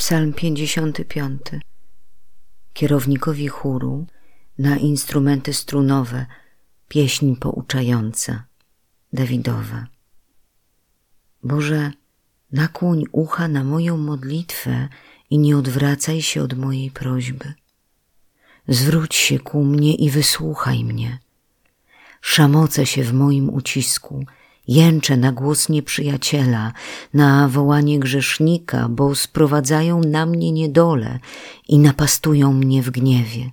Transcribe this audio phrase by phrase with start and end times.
[0.00, 1.40] Psalm 55.
[2.72, 4.06] Kierownikowi chóru
[4.58, 6.26] na instrumenty strunowe
[6.88, 8.44] pieśń pouczająca
[9.12, 9.86] Dawidowa.
[11.42, 11.92] Boże,
[12.52, 14.88] nakłoń ucha na moją modlitwę
[15.30, 17.54] i nie odwracaj się od mojej prośby.
[18.68, 21.18] Zwróć się ku mnie i wysłuchaj mnie.
[22.20, 24.24] Szamocę się w moim ucisku,
[24.68, 26.72] jęczę na głos nieprzyjaciela,
[27.14, 31.18] na wołanie grzesznika, bo sprowadzają na mnie niedole
[31.68, 33.50] i napastują mnie w gniewie.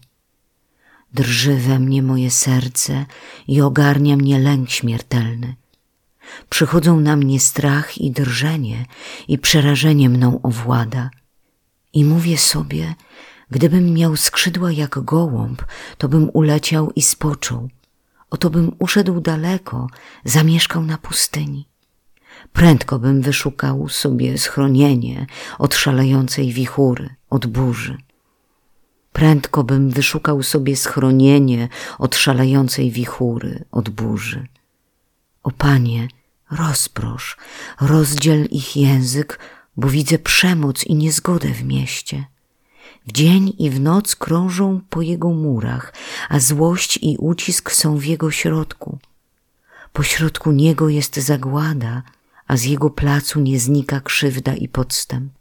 [1.14, 3.05] Drży we mnie moje serce
[3.48, 5.55] i ogarnia mnie lęk śmiertelny.
[6.50, 8.86] Przychodzą na mnie strach i drżenie
[9.27, 11.10] i przerażenie mną owłada.
[11.94, 12.96] I mówię sobie,
[13.52, 15.63] gdybym miał skrzydła jak gołąb,
[15.98, 17.70] to bym uleciał i spoczął.
[18.36, 19.88] Oto bym uszedł daleko,
[20.26, 21.68] zamieszkał na pustyni.
[22.54, 25.28] Prędko bym wyszukał sobie schronienie
[25.60, 27.98] od szalejącej wichury, od burzy.
[29.14, 31.70] Prędko bym wyszukał sobie schronienie
[32.00, 34.48] od szalejącej wichury, od burzy.
[35.44, 36.08] O Panie,
[36.52, 37.38] rozprosz,
[37.82, 39.40] rozdziel ich język,
[39.77, 42.26] bo widzę przemoc i niezgodę w mieście.
[43.08, 45.94] W dzień i w noc krążą po jego murach,
[46.29, 48.99] a złość i ucisk są w jego środku.
[49.93, 52.04] Pośrodku niego jest zagłada,
[52.48, 55.34] a z jego placu nie znika krzywda i podstęp.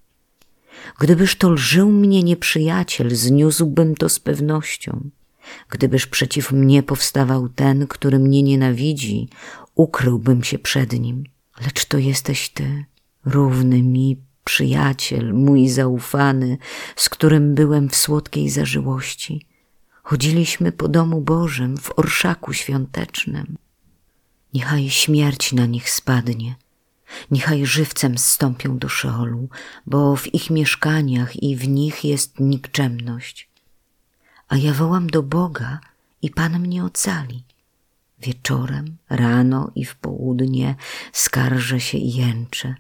[0.99, 5.11] Gdybyż to lżył mnie nieprzyjaciel, zniósłbym to z pewnością.
[5.71, 9.29] Gdybyż przeciw mnie powstawał ten, który mnie nienawidzi,
[9.75, 11.25] ukryłbym się przed nim.
[11.61, 12.85] Lecz to jesteś ty,
[13.25, 16.59] równy mi przyjaciel, mój zaufany,
[16.97, 19.47] z którym byłem w słodkiej zażyłości.
[20.05, 23.59] Chodziliśmy po domu Bożym w orszaku świątecznym.
[24.55, 26.55] Niechaj śmierć na nich spadnie,
[27.31, 29.49] niechaj żywcem zstąpią do Szeolu,
[29.87, 33.49] bo w ich mieszkaniach i w nich jest nikczemność.
[34.49, 35.81] A ja wołam do Boga
[36.23, 37.45] i Pan mnie ocali.
[38.19, 40.75] Wieczorem, rano i w południe
[41.13, 42.75] skarżę się i jęczę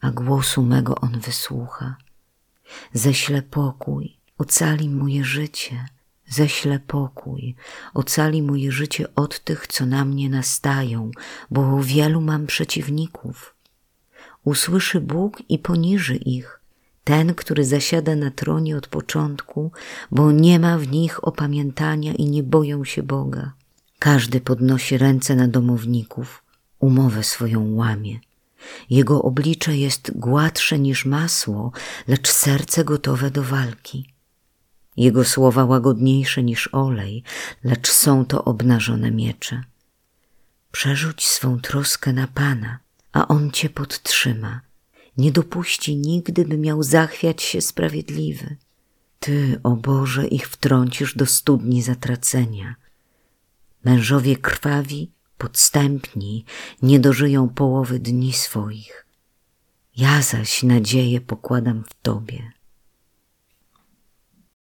[0.00, 1.96] a głosu mego on wysłucha.
[2.92, 5.86] Ześle pokój, ocali moje życie,
[6.28, 7.54] ześle pokój,
[7.94, 11.10] ocali moje życie od tych, co na mnie nastają,
[11.50, 13.54] bo wielu mam przeciwników.
[14.44, 16.60] Usłyszy Bóg i poniży ich,
[17.04, 19.72] ten, który zasiada na tronie od początku,
[20.10, 23.52] bo nie ma w nich opamiętania i nie boją się Boga.
[23.98, 26.42] Każdy podnosi ręce na domowników,
[26.78, 28.20] umowę swoją łamie.
[28.90, 31.72] Jego oblicze jest gładsze niż masło,
[32.08, 34.17] lecz serce gotowe do walki.
[34.98, 37.22] Jego słowa łagodniejsze niż olej,
[37.64, 39.62] lecz są to obnażone miecze.
[40.72, 42.78] Przerzuć swą troskę na Pana,
[43.12, 44.60] a On cię podtrzyma.
[45.16, 48.56] Nie dopuści nigdy, by miał zachwiać się sprawiedliwy.
[49.20, 52.74] Ty, o Boże, ich wtrącisz do studni zatracenia.
[53.84, 56.44] Mężowie krwawi podstępni
[56.82, 59.06] nie dożyją połowy dni swoich.
[59.96, 62.57] Ja zaś nadzieję pokładam w Tobie.